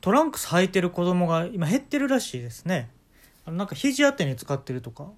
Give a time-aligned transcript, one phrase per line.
[0.00, 2.90] トランクス履いてる子供が今減ってるらしいですね。
[3.44, 5.10] あのなんか肘当てに使ってるとか。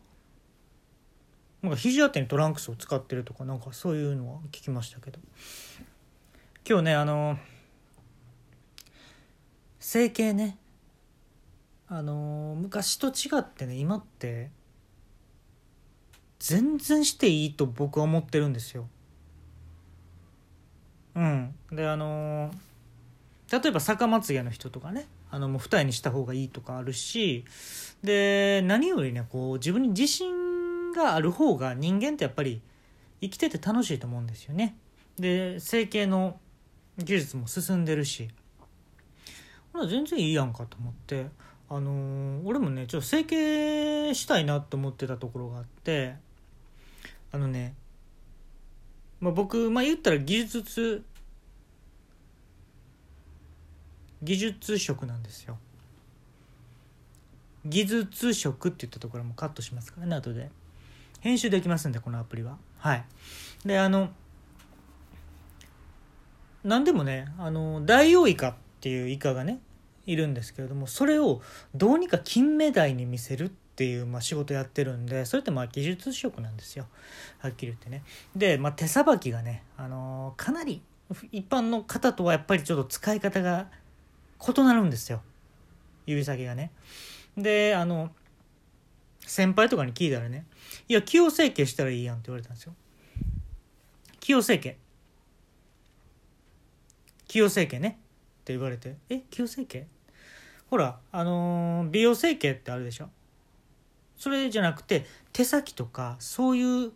[1.62, 5.20] なんか肘当てにトランクスを使ってるとかなんかそういうのは聞きましたけど。
[6.68, 7.38] 今日ねあの
[9.78, 10.58] 整形ね。
[11.88, 14.50] あの昔と違ってね今って
[16.38, 18.88] 全然していいと僕は思ってるんですよ。
[21.14, 22.50] うん、であの
[23.52, 27.44] 例えば逆まつげの人とかねあのもう二重にした方がいいとかあるし
[28.02, 32.62] で何よりねこう自分に自信がある方が人間ってやっぱり
[33.20, 34.74] 生きてて楽しいと思うんですよね。
[35.18, 36.40] で整形の
[36.96, 38.28] 技術も進んでるし
[39.72, 41.26] ほら全然いいやんかと思って
[41.68, 46.14] あのー俺もねちょっと整形したいなと思ってたところがあって
[47.30, 47.74] あのね、
[49.20, 51.04] まあ、僕まあ言ったら技術
[54.22, 55.58] 技術職なんですよ。
[57.64, 60.50] 技術職って言ったところもカットしますからね後で。
[61.20, 62.58] 編集できますんでこのアプリは。
[62.78, 63.04] はい。
[63.64, 64.10] であの
[66.64, 69.60] 何でもねあのダイオウイカっていうイカがね
[70.06, 71.40] いるんですけれどもそれを
[71.74, 76.86] どうにか金目鯛に見せるっていう、まあ、仕事やってるんでそれってまあ技術職なんですよ。
[77.38, 78.02] はっきり言ってね。
[78.34, 80.82] で、まあ、手さばきがね、あのかなり
[81.30, 83.68] 一般の方とはやっぱりちょっと使い方が
[84.46, 85.22] 異なるんですよ。
[86.06, 86.70] 指先がね。
[87.36, 88.10] であの
[89.20, 90.44] 先輩とかに聞いたらね
[90.88, 92.74] 「いや器用整形したらいいやん」って言われたんですよ。
[94.20, 94.76] 器用整形。
[97.28, 97.98] 器用整形ね。
[98.40, 99.86] って言われて「え器用整形？
[100.68, 103.08] ほらあのー美容整形ってあるでしょ？
[104.16, 106.92] それじゃなくて手先とかそういう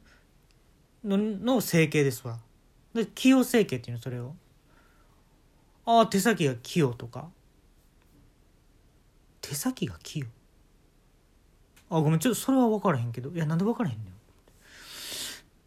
[1.04, 2.40] のの整形ですわ。
[2.92, 4.34] で器用整形っていうのそれを。
[5.84, 7.30] ああ手先が器用とか。
[9.48, 10.26] 手先が器用。
[11.88, 13.30] あごめんちょっとそれは分からへんけど。
[13.30, 14.06] いやなんで分からへんねん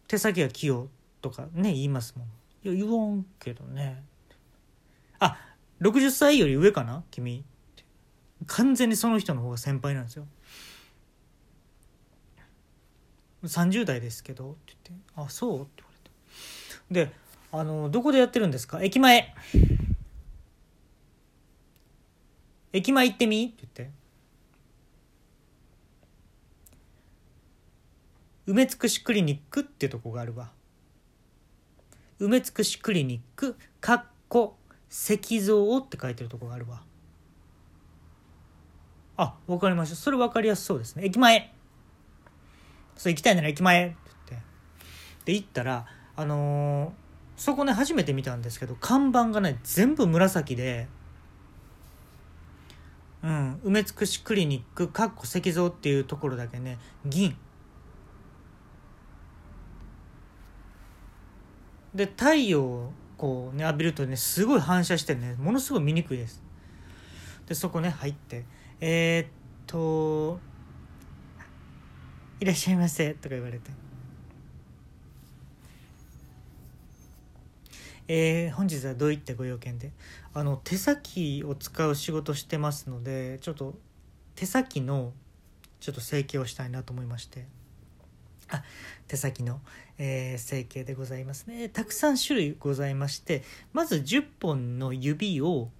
[0.06, 0.88] 手先が器用
[1.22, 2.26] とかね言いますもん。
[2.62, 4.02] いや言わんけどね。
[5.18, 5.38] あ
[5.80, 7.02] 60歳より上かな？
[7.10, 7.44] 君。
[8.46, 10.26] 完全にその人の方が先輩なんですよ。
[13.44, 14.52] 30代ですけど。
[14.52, 15.92] って言って「あそう?」って言わ
[16.90, 17.10] れて。
[17.10, 17.16] で
[17.52, 18.82] あの「どこでやってるんですか？
[18.82, 19.34] 駅前。
[22.72, 24.00] 駅前行ってみ?」って言って。
[28.46, 30.50] 梅尽くしクリニックってとこがあるわ。
[32.18, 34.56] 梅尽くしクリニックかっこ
[34.90, 36.82] 石像って書いてるとこがあるわ。
[39.16, 39.96] あわかりました。
[39.96, 41.04] それ分かりやすそうですね。
[41.04, 41.54] 駅前。
[42.96, 43.86] そう行きたいなら駅前。
[43.86, 43.96] って
[44.30, 44.46] 言って。
[45.26, 45.86] で行ったら
[46.16, 47.10] あのー
[47.40, 50.88] そこね初めて見たんですけど看板がね全部紫で。
[53.22, 53.60] うん。
[53.62, 56.78] 梅尽くしクリニックかっこ石像っていうところだけね。
[57.04, 57.36] 銀。
[61.94, 66.42] で太陽をこうね浴びるとねすごい反射してねものすごい見にくいです。
[67.46, 68.44] でそこね入って。
[68.80, 69.28] えー、っ
[69.66, 70.40] と
[72.40, 73.70] 「いらっしゃいませ」とか言われて
[78.12, 79.92] 「えー、本日はどういったご用件で？
[80.34, 83.76] あの手先を使う仕事してますのでちょっと
[84.34, 85.12] 手先の
[85.78, 87.46] ちょっと整形をしたいなと思いまして。
[88.48, 88.64] あ
[89.06, 89.60] 手先の、
[89.96, 91.68] えー整形でございますね。
[91.68, 95.70] たくさん種類ございましてまず10本の指を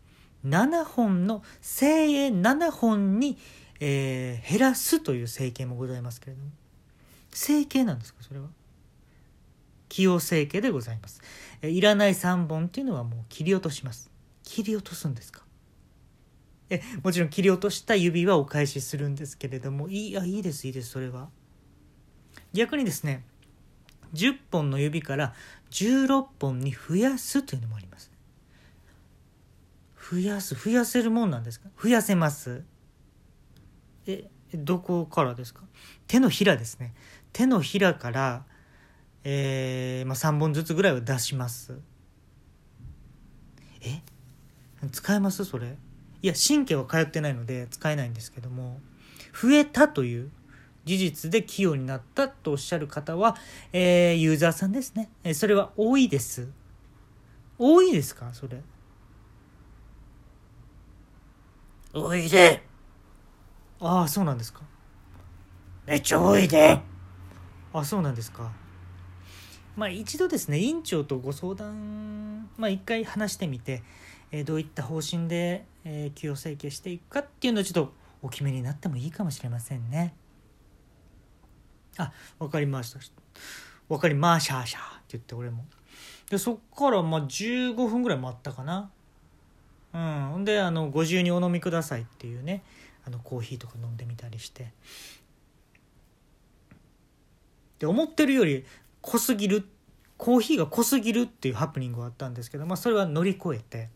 [0.47, 3.39] 7本の精鋭7本に、
[3.81, 6.51] えー減らすという整形もございますけれども。
[7.33, 8.47] 整形なんですかそれは？
[9.89, 11.21] 起用整形でございます、
[11.63, 14.11] いらない3本っていうのはもう切り落とします。
[14.43, 15.43] 切り落とすんですか？
[16.71, 21.29] えもちろん切り落とした指はお返しするんですけれどもいいあいいですいいですそれは。
[22.53, 23.25] 逆にですね
[24.15, 25.35] 10本の指から
[25.71, 28.11] 16本に増やすというのもあります。
[30.11, 31.69] 増やす増やせるもんなんですか？
[31.81, 32.65] 増やせます。
[34.07, 35.63] えどこからですか？
[36.09, 36.95] 手のひらですね。
[37.33, 38.45] 手のひらから、
[39.25, 41.79] えーまあ、3本ずつぐらいは出します。
[43.83, 44.01] え？
[44.93, 45.45] 使えます？
[45.45, 45.77] それ？
[46.23, 48.81] いや神経は通ってないので使えないんですけども。
[49.33, 50.31] 増えたという
[50.85, 53.37] 事実で器用になったとおっしゃる方は、
[53.73, 56.49] えーユーザーさんですね、えーそれは多いです。
[57.59, 58.31] 多いですか？
[58.33, 58.61] それ。
[61.93, 62.63] おいで。
[63.81, 64.63] ああそうなんですか。
[65.87, 66.81] めっちゃおいで。
[67.73, 68.51] あそうなんですか
[69.77, 73.83] まあ一度ですね院長とご相談まあ一回話してみて、
[74.31, 80.15] えーどういった方針で、えー給与整形していくかっていうのをちょっとお決めになってもいいかもしれませんね。
[81.97, 83.01] あわかりました。
[83.89, 85.65] わかりまーしゃーしゃーって言って俺も。
[86.31, 88.91] でそっからまあ15分ぐらい待ったかな。
[89.93, 90.45] うんほん。
[90.45, 92.63] であのご自由にお飲みくださいっていうね
[93.07, 94.73] あのコーヒーとか飲んでみたりして。
[97.79, 98.65] で思ってるより
[99.03, 99.69] 濃すぎる
[100.17, 103.89] コーヒーが濃すぎるっていうハプニングがあったんですけど、まあ、それは乗り越えて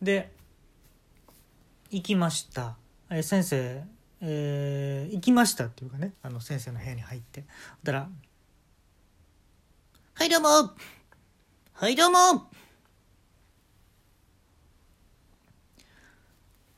[0.00, 0.32] で
[1.90, 2.76] 行きました。
[3.10, 3.84] え先生
[4.20, 7.44] えー行きましたっていうかねあの先生の部屋に入って。
[7.82, 8.08] だから
[10.14, 10.48] はいどうも。
[11.74, 12.50] はいどうも。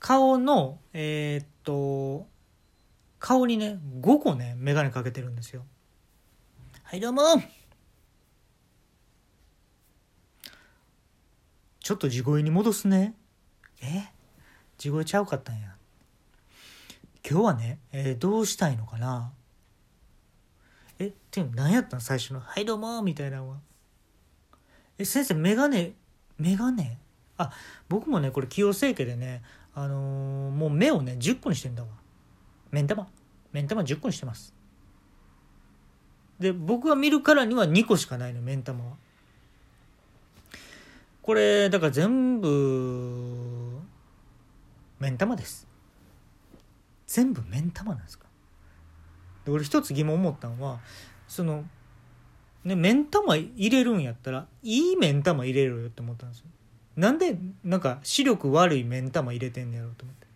[0.01, 2.27] 顔のえーっと
[3.19, 5.65] 顔にね5個ね眼鏡かけてるんですよ。
[6.89, 7.23] はいどうも。
[11.81, 13.17] ちょっと地声に戻すね。
[13.83, 14.05] え？
[14.79, 15.75] 地声ちゃうかったんや。
[17.29, 19.33] 今日はね、えーどうしたいのかな。
[21.01, 22.01] えっていうの何やったん？
[22.01, 23.57] 最初の「はいどうも」みたいなのは。
[24.97, 25.93] え先生眼鏡
[26.39, 26.89] 眼鏡
[27.37, 27.51] あ
[27.89, 29.43] 僕もねこれ起用整形でね
[29.75, 31.89] あのーもう目をね10個にしてんだわ。
[32.71, 33.09] 目ん玉。
[33.51, 34.56] 目ん玉10個にしてます。
[36.39, 38.93] で僕が見るからには2個しかないの目ん玉は。
[41.23, 43.81] これだから全部
[45.01, 45.67] 目ん玉です。
[47.07, 48.27] 全部目ん玉なんですか？
[49.45, 50.81] で俺一つ疑問思ったのは
[51.29, 51.65] その
[52.65, 56.47] ね目ん玉入れるんやったらいい目ん玉入れろよって思ったんですよ。
[56.97, 60.27] なんでなんか視力悪い目ん玉入れてんねやろうと思って。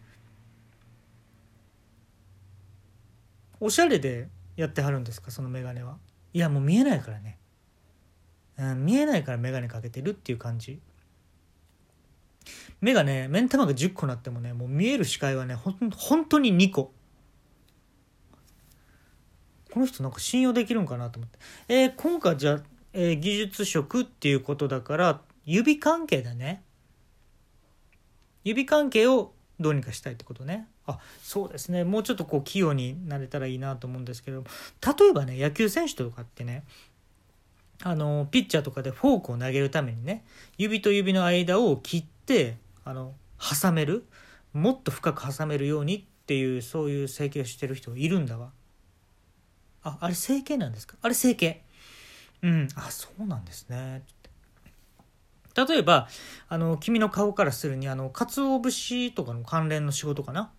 [3.60, 5.30] おしゃれでやってはるんですか？
[5.30, 5.98] その眼鏡は。
[6.32, 7.38] いやもう見えないからね、
[8.58, 10.80] うん、見えないから眼鏡かけてるっていう感じ。
[12.80, 16.92] 目がね目ん玉が10個なってもねもう見える視界はねほん本当に2個。
[19.72, 21.38] この人なんか信用できるんかなと思って。
[21.68, 22.62] えー今回じゃあ、
[22.92, 26.62] えー技術職っていうことだから指関係だね。
[28.44, 30.66] 指関係をどうにかしたいってことね。
[30.86, 31.84] あそうですね。
[31.84, 34.44] もうちょっとこう器用になれたらいいなと思うんですけど
[34.98, 36.64] 例えばね野球選手とかってね
[37.82, 40.24] あのピッチャーとかでフォークを投げるためにね
[40.58, 44.04] 指と指の間を切ってあの挟める
[44.52, 48.50] もっと深く挟めるようにっていうそういう整形をしてる人いるんだわ。
[49.82, 50.96] ああれ整形なんですか？
[51.00, 51.62] あれ整形。
[52.42, 52.68] うん。
[52.74, 54.02] あそうなんですね。
[55.56, 56.08] 例えば
[56.48, 60.52] あの君の顔からするにあの鰹節とかの関連の仕事かな？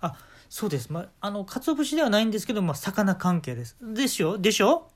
[0.00, 0.16] あ
[0.48, 3.76] そうです、まあ、あの鰹節ではないんですけど、まあ、魚関係です。
[3.80, 4.38] でしょ？
[4.38, 4.90] でしょ？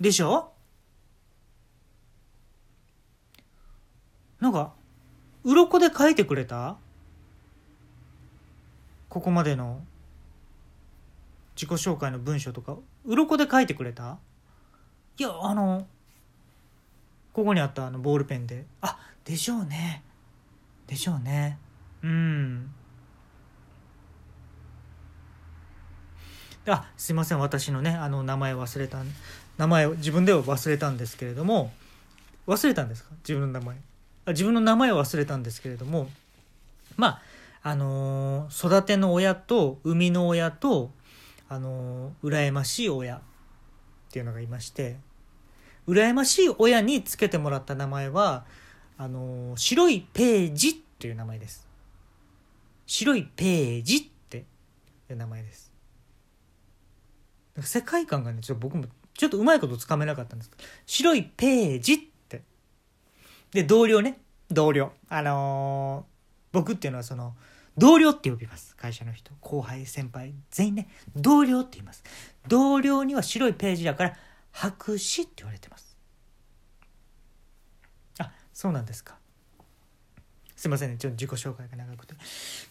[0.00, 0.52] でしょ？
[4.40, 4.72] なんか
[5.44, 6.76] 鱗で書いてくれた？
[9.10, 9.80] ここまでの
[11.56, 14.18] 自己紹介の文章とか鱗で書いてくれた？
[15.18, 15.86] いやあの
[17.34, 18.64] ここにあったあのボールペンで。
[18.80, 20.02] あでしょうね。
[20.86, 21.58] でしょうね。
[22.02, 22.72] うん。
[26.66, 27.40] あすいません。
[27.40, 28.98] 私のねあの名前忘れた
[29.58, 31.72] 名前を自分では忘れたんですけれども
[32.46, 33.10] 忘れたんですか？
[33.26, 33.76] 自分の名前。
[34.26, 36.10] あ自分の名前を忘れたんですけれども
[36.96, 37.20] ま
[37.62, 40.90] ああのー育ての親と生みの親と
[41.48, 43.20] あのー羨ましい親っ
[44.12, 44.96] ていうのがいまして
[45.88, 48.44] 羨ましい親につけてもらった名前は
[48.98, 51.66] あのー白いページっていう名前です。
[52.86, 54.44] 白いページって
[55.08, 55.69] いう名前です。
[57.60, 60.50] か世界観がねちょっと僕もちょっとうまいことつかめなかったんです。
[60.50, 61.98] けど白いページっ
[62.28, 62.42] て。
[63.52, 64.18] で同僚ね。
[64.50, 64.92] 同僚。
[65.08, 66.10] あのー
[66.52, 67.36] 僕っていうのはその
[67.78, 68.74] 同僚って呼びます。
[68.76, 69.32] 会社の人。
[69.40, 70.34] 後輩先輩。
[70.50, 70.88] 全員ね。
[71.14, 72.02] 同僚って言います。
[72.48, 74.16] 同僚には白いページだから
[74.50, 75.96] 白紙って言われてます。
[78.18, 79.16] あそうなんですか。
[80.56, 80.96] すいませんね。
[80.98, 82.14] ちょっと自己紹介が長くて。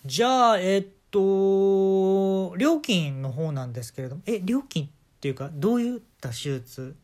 [0.05, 4.89] じゃあえっとと料金の方なんですけれどもえ料金っ
[5.19, 6.95] ていうかどういった手術？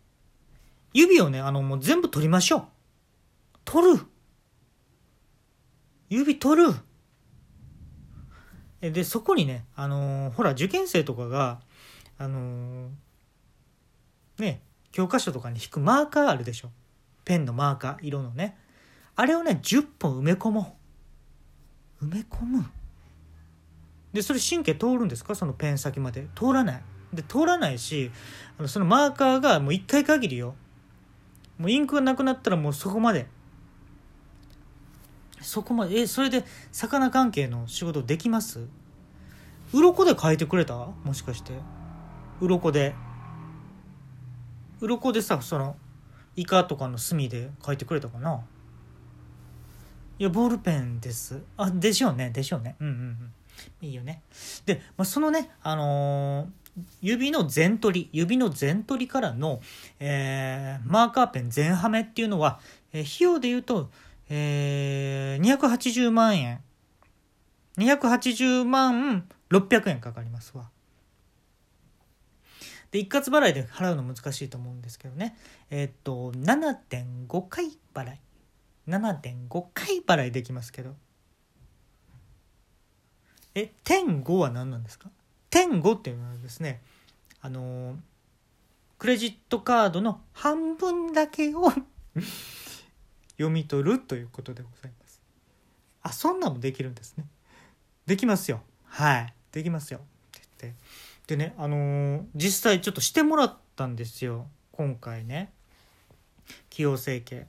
[0.93, 2.63] 指をねあのもう全部取りましょう。
[3.65, 4.05] 取る。
[6.09, 6.73] 指取る。
[8.81, 11.59] でそこにねあのーほら受験生とかが
[12.17, 12.89] あのー
[14.39, 16.69] ね教科書とかに引くマーカーあるでしょ。
[17.25, 18.57] ペンのマーカー色のね。
[19.15, 20.77] あれをね10本埋め込も
[22.01, 22.05] う。
[22.05, 22.65] 埋め込む。
[24.15, 25.35] でそれ神経通るんですか？
[25.35, 26.27] そのペン先まで。
[26.33, 26.81] 通らない。
[27.13, 28.11] で通らないし
[28.57, 30.55] あのそのマーカーがもう1回限りよ。
[31.57, 33.27] もうインクがなくなったらもうそこまで。
[35.41, 35.99] そこまで。
[35.99, 38.67] えそれで魚関係の仕事できます？
[39.73, 40.75] 鱗で書いてくれた？
[41.03, 41.51] もしかして。
[42.41, 42.95] 鱗で。
[44.81, 45.75] 鱗でさその
[46.35, 48.41] イカとかの墨で書いてくれたかな？
[50.17, 51.41] いやボールペンです。
[51.57, 52.29] あでしょうね。
[52.29, 52.75] でしょうね。
[52.79, 53.33] うんうんうん。
[53.81, 54.21] いいよね。
[54.65, 56.65] で、まあ、そのねあのー
[57.01, 59.61] 指の全取り指の全取りからの、
[59.99, 62.59] えーマーカーペン全はめっていうのは、
[62.91, 63.89] えー費用で言うと、
[64.29, 66.61] えー280万円
[67.77, 70.69] 280万600円かかりますわ。
[72.91, 75.37] で一括払いで払うの難しいと思うんですけどね。
[75.69, 78.19] えーっと7.5回払い。
[78.87, 80.95] 7.5回払いできますけど。
[83.55, 85.09] え点5は何なんですか？
[85.49, 86.81] 点5っていうのはですね
[87.41, 87.97] あの
[88.99, 91.71] クレジットカードの半分だけを
[93.37, 95.21] 読み取るということでございます。
[96.03, 97.25] あそんなんもできるんですね。
[98.05, 98.61] できますよ。
[98.85, 99.33] はい。
[99.51, 99.99] できますよ。
[99.99, 100.79] って言って。
[101.27, 104.47] でねあのー実際ちょっとしてもらったんですよ。
[104.71, 105.51] 今回ね。
[106.69, 107.47] 起用整形。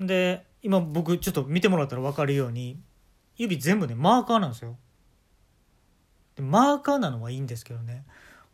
[0.00, 2.80] で今僕ちょっと見てもらったら分かるように
[3.36, 4.76] 指全部ねマーカーなんですよ。
[6.36, 8.04] でマーカーなのはいいんですけどね。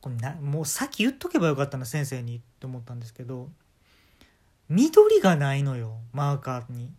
[0.00, 3.50] これなもうさっき言っとけばよかったな先生にって思ったんですけど
[4.68, 6.92] 緑がないのよマーカーに。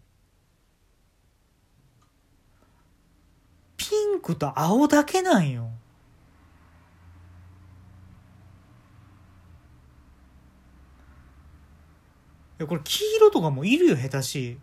[3.77, 3.85] ピ
[4.17, 5.69] ンクと青だけなんよ。
[12.59, 14.51] いやこれ黄色とかもいるよ下手し。
[14.51, 14.57] い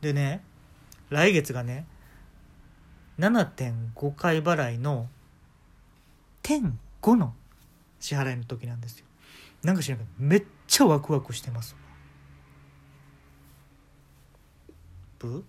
[0.00, 0.42] でね
[1.10, 1.86] 来月がね
[3.20, 5.08] 7.5回払いの
[6.42, 7.34] 1.5の
[8.00, 9.04] 支払いの時なんですよ。
[9.62, 11.76] なんか知らんけどめっちゃワクワクしてます。
[15.18, 15.44] ブ